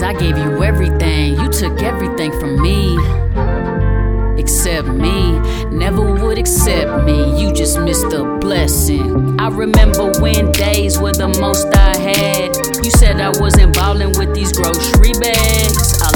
[0.00, 2.96] Cause I gave you everything, you took everything from me.
[4.40, 5.38] Except me,
[5.68, 7.38] never would accept me.
[7.38, 9.38] You just missed a blessing.
[9.38, 12.56] I remember when days were the most I had.
[12.82, 16.00] You said I wasn't ballin' with these grocery bags.
[16.00, 16.09] I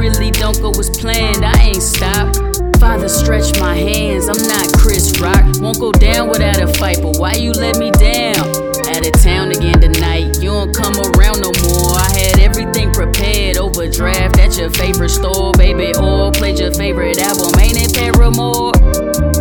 [0.00, 2.40] really don't go as planned, I ain't stopped.
[2.80, 5.44] Father, stretch my hands, I'm not Chris Rock.
[5.60, 8.48] Won't go down without a fight, but why you let me down?
[8.88, 11.92] Out of town again tonight, you don't come around no more.
[12.00, 15.52] I had everything prepared, overdraft at your favorite store.
[15.52, 18.72] Baby oil, played your favorite album, ain't it Paramore?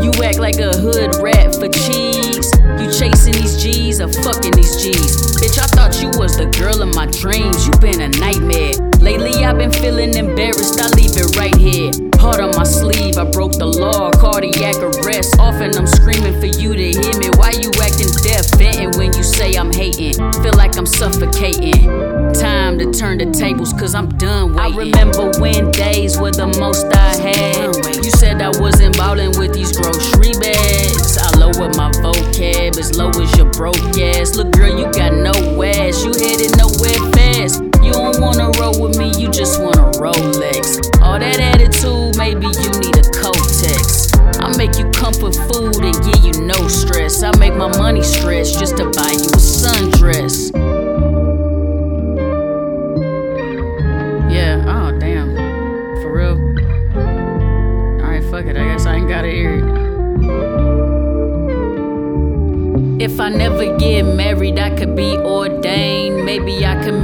[0.04, 2.52] You act like a hood rat for cheese.
[2.80, 5.40] You chasing these G's or fucking these G's.
[5.40, 7.66] Bitch, I thought you was the girl of my dreams.
[7.66, 8.69] You been a nightmare.
[9.82, 10.80] Feeling embarrassed.
[10.80, 11.92] I leave it right here.
[12.20, 14.12] Heart on my sleeve, I broke the law.
[14.12, 15.36] Cardiac arrest.
[15.40, 17.30] Often I'm screaming for you to hear me.
[17.40, 18.44] Why you acting deaf?
[18.60, 20.16] Venting when you say I'm hating.
[20.44, 21.88] Feel like I'm suffocating.
[22.34, 24.76] Time to turn the tables, cause I'm done waiting.
[24.76, 25.99] I remember when days
[45.30, 47.24] comfort food and give you no stress.
[47.24, 50.52] I make my money stretch just to buy you a sundress.
[54.32, 55.36] Yeah, oh damn.
[56.02, 56.38] For real?
[58.02, 58.58] Alright, fuck it.
[58.58, 59.80] I guess I ain't gotta hear it.
[63.02, 66.26] If I never get married, I could be ordained.
[66.26, 66.99] Maybe I could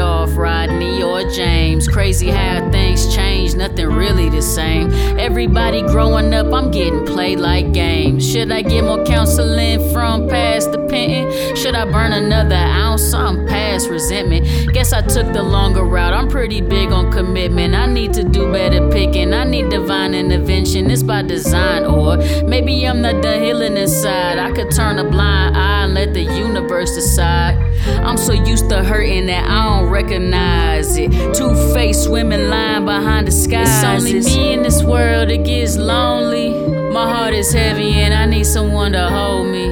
[0.00, 1.86] off Rodney or James.
[1.86, 4.90] Crazy how things change, nothing really the same.
[5.18, 8.28] Everybody growing up, I'm getting played like games.
[8.28, 11.54] Should I get more counseling from past the painting?
[11.54, 13.12] Should I burn another ounce?
[13.14, 14.72] I'm past resentment.
[14.72, 16.12] Guess I took the longer route.
[16.12, 17.74] I'm pretty big on commitment.
[17.74, 19.32] I need to do better picking.
[19.32, 20.90] I need divine intervention.
[20.90, 24.38] It's by design, or maybe I'm not done healing inside.
[24.38, 27.56] I could turn a blind eye and let the universe decide.
[28.04, 31.10] I'm so used to hurting that I don't recognize it.
[31.34, 33.68] Two faced women lying behind the skies.
[33.68, 36.50] It's only me in this world, it gets lonely.
[36.90, 39.66] My heart is heavy and I need someone to hold me.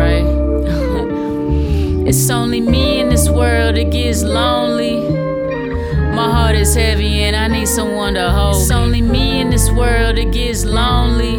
[0.00, 0.26] Right?
[2.08, 5.00] it's only me in this world, it gets lonely.
[6.16, 8.56] My heart is heavy and I need someone to hold.
[8.56, 11.36] It's only me in this world, it gets lonely.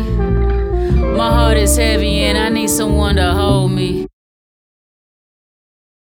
[1.18, 4.08] My heart is heavy and I need someone to hold me.